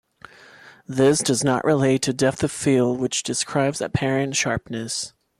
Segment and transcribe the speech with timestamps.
[0.87, 5.13] This does not relate to depth of field which describes apparent sharpness.